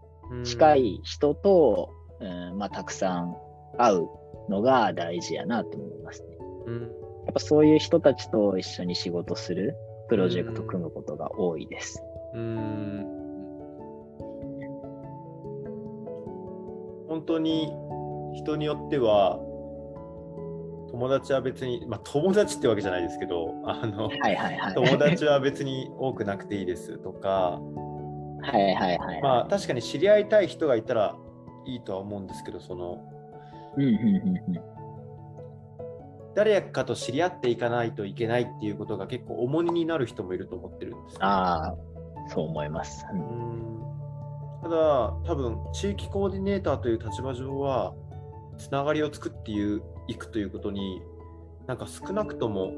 [0.44, 3.36] 近い人と、うん、まあ、たくさん
[3.76, 4.08] 会う
[4.48, 6.28] のが大事やなと思いますね。
[6.66, 6.86] うん、や
[7.30, 9.74] っぱそういう人たちと一緒に仕事する
[10.08, 12.00] プロジェクト組むことが多いです。
[12.34, 13.06] うん。
[17.08, 17.72] 本当に
[18.34, 19.40] 人によっては
[21.00, 27.58] 友達は別に、まあ、友達ってわけじゃないですけど、あの、はいはいはい、友達は別に多くなくていいですとか、
[28.42, 31.16] はいはいはい、まあ確かに知り合いたい人がいたら
[31.64, 33.02] いいとは思うんですけど、その、
[33.78, 34.60] うんうんうんうん、
[36.34, 41.74] 誰かと知り合っていかないといけないっていうことが結構重荷になる人もいると思ってるんです、ね、ああ、
[42.28, 43.06] そう思います。
[43.10, 43.80] うん。
[44.62, 44.76] ただ、
[45.24, 47.94] 多分地域コーディネーターという立場上は、
[48.58, 51.00] つながりを作っていういくということに
[51.68, 52.72] なんか少なくとも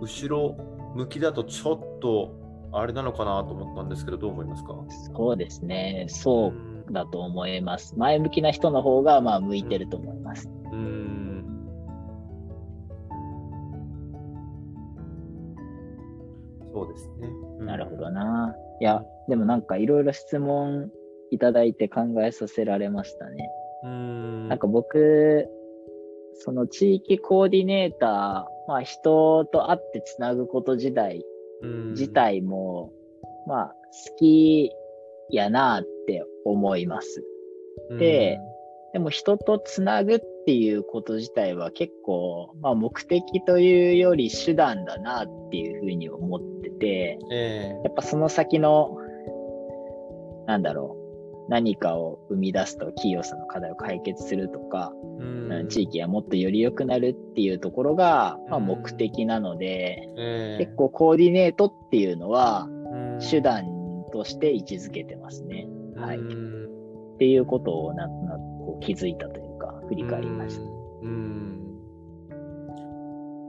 [0.00, 0.56] 後ろ
[0.94, 2.32] 向きだとちょっと
[2.72, 4.74] あれなのかなと思ったんですけど、どう思いますか？
[5.14, 6.06] そうですね。
[6.08, 6.52] そ
[6.88, 7.94] うだと思います。
[7.98, 10.48] 前向きな人の方が、まあ、向いてると思います。
[10.72, 11.44] うん。
[16.72, 17.28] そうですね。
[17.58, 18.54] うん、なるほどな。
[18.80, 20.90] いや、でもなんかいろいろ質問
[21.30, 23.50] いただいて考えさせられましたね。
[23.84, 25.46] うんなんか僕、
[26.34, 28.10] その地域コーディネーター、
[28.68, 31.24] まあ人と会ってつなぐこと自体、
[31.90, 32.92] 自体も、
[33.46, 33.74] まあ
[34.08, 34.70] 好き
[35.30, 37.24] やなって思います。
[37.98, 38.38] で、
[38.92, 48.96] でも人とつなぐっていうこと自体は結構、まあ、目的というより手段だなっていうふうに思ってて、えー、やっぱその先の、
[50.46, 50.99] なんだろう、
[51.50, 55.24] 何かを生み出すと企業さんの課題を解決するとか、う
[55.64, 62.68] ん、地域がもっとより良くなるっていうところが、まあ、目的なので、うんえー、結構コーディネートっていうのは
[63.28, 63.64] 手段
[64.12, 65.66] として位置づけてますね。
[65.96, 66.18] はい。
[66.18, 66.20] っ
[67.18, 70.62] ていうことをななこう気づいたというか、振り返りました。
[71.02, 71.40] うん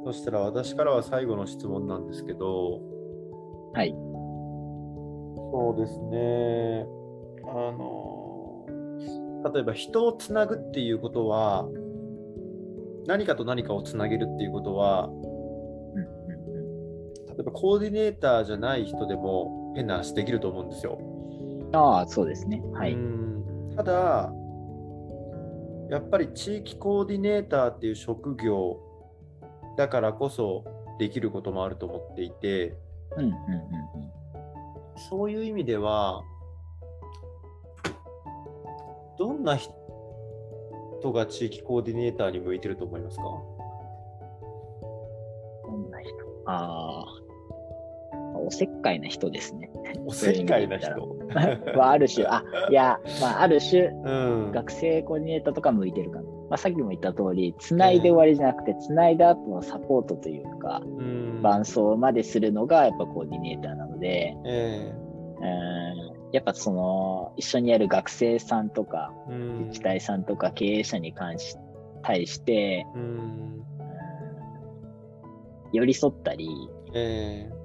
[0.03, 2.79] そしたら私からは最後の質問なんですけど、
[3.73, 3.95] はい。
[5.51, 7.00] そうですね。
[7.51, 8.65] あの、
[9.53, 11.67] 例えば人をつなぐっていうことは、
[13.07, 15.09] 何かと何かをつなげるっていうことは、
[17.27, 20.99] 例えばコーディネーターじゃない人でも変な話できると思うんですよ。
[21.73, 22.61] ああ、そうですね。
[22.73, 22.97] はい。
[23.75, 24.33] ただ、
[25.89, 28.79] やっぱり地域コーディネーターっていう職業
[29.77, 30.63] だからこそ
[30.99, 32.77] できることもあると思っていて、
[35.09, 36.23] そういう意味では
[39.17, 39.71] どんな人
[41.11, 43.23] が地域コーディネーターに向いてると思いますか？
[45.65, 46.09] どんな人？
[46.45, 49.69] ああおせっかいな人ですね。
[50.05, 50.89] おせっかいな人。
[51.77, 56.23] はある種、あ、いや、まあ、ある種、うん、学生コーディネーターとか向いてるかな。
[56.23, 71.55] まあ、さっきも言った通り、つないで終わりじゃなくて、つないだ後のサポートというか、うん、伴走までするのがやっぱコーディネーターなので、えー、うんやっぱその、一緒にやる学生さんとか、自治体さんとか経営者に関し
[72.03, 73.63] 対して、うん、
[75.71, 76.49] 寄り添ったり、
[76.93, 77.61] えー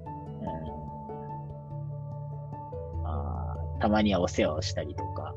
[3.79, 5.35] たまにはお世話をしたりとか、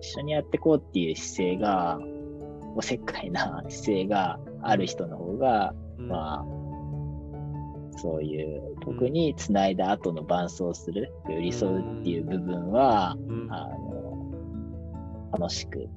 [0.00, 2.00] 一緒にやっていこうっていう姿勢が、
[2.74, 6.46] おせっかいな 姿勢がある人の方が、うん、まあ、
[7.98, 14.32] そういう、特につないだ後の伴走する、寄り添うっていう部分は、うん、あの、
[15.32, 15.88] 楽しく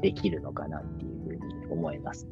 [0.00, 2.26] できるのかなっていうふうに思います。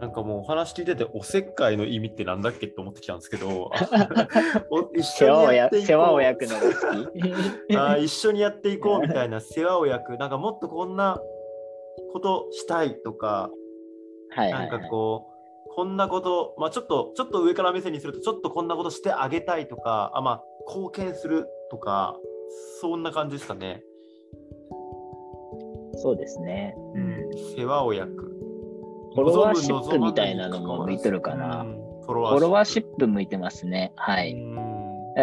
[0.00, 3.70] なんかもうお話聞いてて、おせっかいの意味ってなんだっけって思ってきたんですけど、
[5.00, 7.10] 世話をや世話を焼くのが好
[7.68, 7.76] き。
[7.78, 11.18] あ一緒にやっていこうみたいな世話を焼く、なんかもっとこんな
[12.12, 13.50] ことしたいとか、
[14.30, 14.50] はい。
[14.50, 15.35] なんかこう、
[15.74, 22.16] こんなこと、まあ、ちょっとちょっと上から目線にすると、ちょっとこんなことしてあげたいとか、あまあ、貢献するとか、
[22.80, 23.82] そんな感じですかね。
[25.94, 26.74] そうですね。
[26.94, 28.36] うん、世話を焼く。
[29.14, 31.64] フォロワーシップみたいなのも向いてるかな。
[32.04, 33.92] フォロワーシップ向いてますね。
[33.96, 34.36] はい。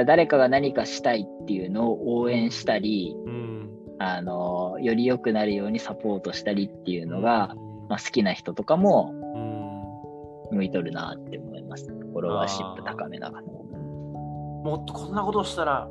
[0.08, 3.16] 誰かが何かしたいっていうのを応援したり、
[4.00, 7.56] あのより良くなるようにサポートしたりっていうのが、
[7.88, 9.14] まあ、好きな人とかも
[10.54, 11.88] 向いとるなって思います。
[11.88, 13.44] フォロワーシップ高めながら。
[13.44, 15.90] もっとこんなことしたら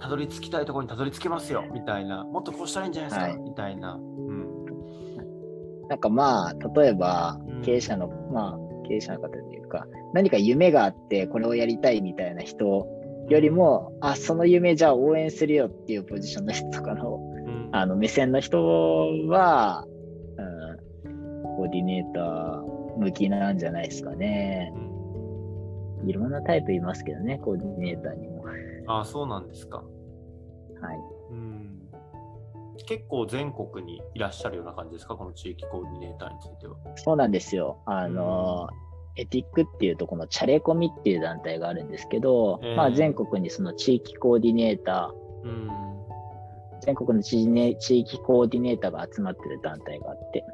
[0.00, 1.64] たどり着きたいところにたどり着けますよ。
[1.72, 3.94] みたいな、もっとこうしたらいいんじゃないですか、はい、みたいな。
[3.94, 5.88] うん。
[5.88, 8.58] なんかまあ、例えば、経営者の、うん、まあ、
[8.88, 12.86] 経営者の方というか、何か夢があって、これをやりたいみたいな人
[13.28, 18.64] よりも、あ、その夢じゃあ応援するよっていうポジションの人とかの、うん、あの、目線の人
[19.28, 19.84] は、
[21.04, 24.72] うん、コーディネーター向きなんじゃないですかね。
[26.04, 28.44] いろんなタイプいますけどね、コーディネーターにも。
[28.86, 29.78] ああ、そうなんですか。
[29.78, 31.18] はい。
[32.88, 36.76] 結構全国にいらっしゃるような感じですか、この地域コーディネーターについては。
[36.96, 37.78] そうなんですよ。
[37.84, 38.68] あの、
[39.16, 45.70] うん、エティックっていうとこのチャレコミっていう団体があるんですけど、えー、まあ、全国にその地域コーディネーター、うん、
[46.80, 47.46] 全国の地
[47.78, 50.44] 地域コーディネーターが集まってる団体があって、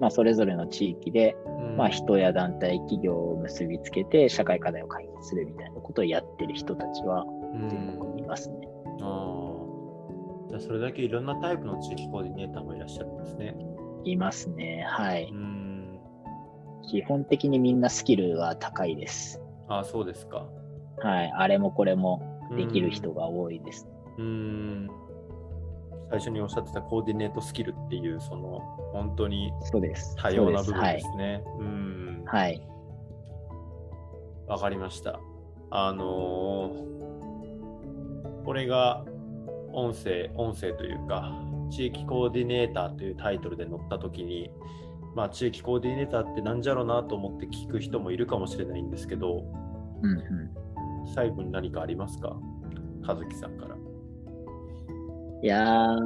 [0.00, 1.36] まあ、それぞれの地域で、
[1.76, 7.24] まあ、人や団体、企業を結びつけて社会課題を解決するみたいなことをやってる人たちは
[7.68, 8.56] 全国にいますね。
[9.00, 9.68] ああ。
[10.48, 13.54] じゃあそれだけいろんなタイプの地域コーディネーターもいらっしゃるんですね。
[14.04, 14.84] いますね。
[14.88, 15.32] はい。
[16.88, 19.42] 基本的にみんなスキルは高いです。
[19.68, 20.46] あそうですか。
[20.98, 21.32] はい。
[21.36, 22.22] あれもこれも
[22.56, 23.86] できる人が多いです。
[24.16, 24.88] うん
[26.10, 28.60] 最初におっしゃってたコーディネートスキルっていう、その
[28.92, 29.52] 本当に
[30.16, 31.44] 多様な部分ですね。
[31.58, 32.22] うん。
[32.26, 32.62] はい。
[34.46, 35.20] わかりました。
[35.70, 39.04] あのー、これが
[39.72, 41.32] 音声、音声というか、
[41.70, 44.50] 地域コーディネーターというタイトルで載ったときに、
[45.14, 49.44] まあ、地域コーディネーターってなんじゃろうなと思って聞く人もいるかもしれないんですけど、
[50.02, 52.36] うんうん、最後に何かありますか？
[53.06, 53.77] 和樹さんから。
[55.42, 55.98] いやー、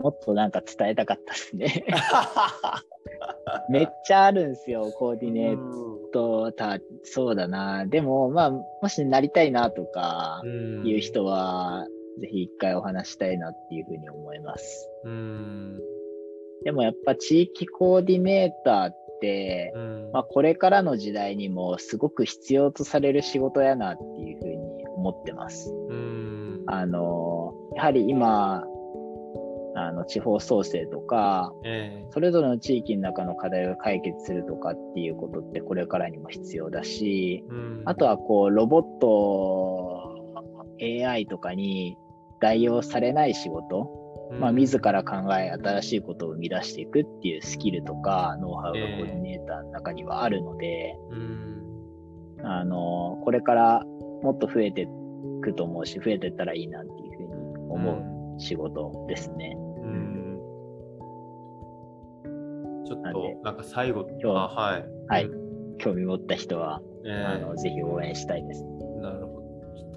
[0.00, 1.84] もっとなんか伝えたかったですね。
[3.68, 7.86] めっちゃあるんですよ、コーディネートた、そうだな。
[7.86, 10.42] でも、まあ、もしなりたいなとか
[10.84, 11.86] いう人は、
[12.20, 14.90] ぜひ一回お話したいなっていうふうに思います。
[15.04, 15.80] うん
[16.62, 19.72] でもやっぱ地域コーディネーターって、
[20.12, 25.72] まあ、これからの時代にもすごく必要とされる仕事やなっていうふうに思ってます。
[26.72, 28.64] あのやはり今
[29.74, 37.44] あの地方創生とか、えー、それぞれの地域の中の課題を解決するとかっていうことってこれからにも必要だし、
[37.84, 40.10] あとはこうロボット
[40.80, 41.96] AI とかに
[42.40, 43.88] 代用されない仕事、
[44.40, 53.84] まあ、自ら考え新しいことを生み出していくっていうスキルとかノウハウがコーディネーターの中にはあるので、えー、あのこれから
[54.22, 54.86] もっと増えてい
[55.42, 57.32] くと思うし増えていったらいいなっていうふうに
[57.70, 57.92] 思
[58.36, 59.56] う仕事ですね。
[59.82, 60.40] うん、
[62.86, 65.30] ちょっとなんか最後今日は、はい、はい、
[65.78, 68.64] 興味持った人は、えー、あのぜひ応援したいです。
[69.00, 69.40] なるほど。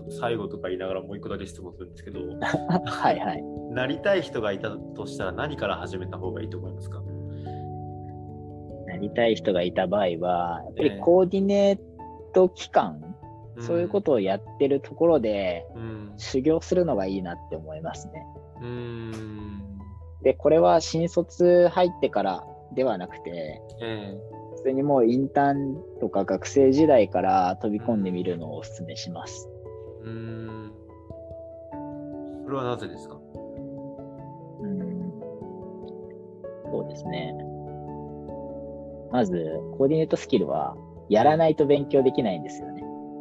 [0.10, 2.20] 最後とか言いながらもう一個だけ質問するんですけど、
[2.86, 3.44] はいはい。
[3.72, 7.02] なりたい人がいたとしたら何から始めた方がいいと思いますか？
[8.88, 13.13] なりたい人がいた場合は、やっぱりコーディネート期間、えー、
[13.60, 15.66] そういうことをやってるところで、
[16.18, 18.26] 修行するのがいいなって思いますね。
[18.62, 19.62] うん、
[20.22, 22.44] で、これは新卒入ってから
[22.74, 29.50] ではなくて、えー、普通にもうインターンとか学生時代から飛び込んでみるのをお勧めします。
[30.04, 30.72] うん。
[32.46, 33.20] それはなぜですか？
[34.62, 35.14] うん。
[36.72, 37.36] そうですね。
[39.12, 40.76] まず、コーディネートスキルは、
[41.10, 42.73] やらないと勉強できないんですよね。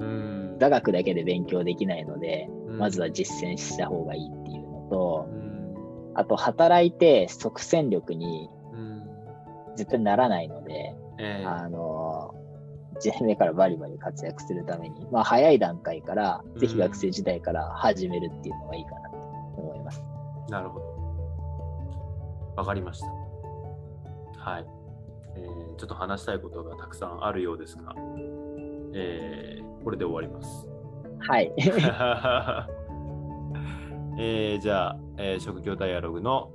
[0.03, 0.57] うん。
[0.59, 5.29] 座学だけで勉強できないので、まずは実践した方がいいっていうのと、
[6.15, 8.51] あと、働いて即戦力に
[9.77, 12.35] 絶対ならないので、えー、あの、
[13.03, 19.17] 1年目からバリバリ活躍するために、まあ、早い段階から、ぜひ学生時代から始めるっていうのがいいかなと
[19.57, 20.03] 思います。
[20.47, 20.85] うん、なるほど。
[22.57, 23.07] わかりました。
[24.39, 24.67] はい、
[25.37, 25.77] えー。
[25.77, 27.95] ちょっと話したいことがたくさんあるようですが、
[28.95, 30.67] えー、これで終わります。
[31.19, 31.53] はい。
[34.19, 36.51] えー、じゃあ、えー、職業ダイアログの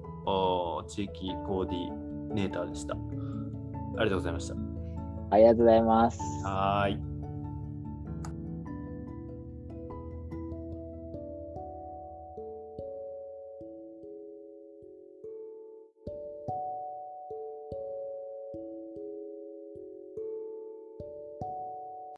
[0.88, 2.96] 地域コーディネーターでした。
[2.96, 2.98] あ
[4.04, 4.56] りがとうございました。
[5.32, 6.20] ありがとうございます。
[6.46, 7.07] はい。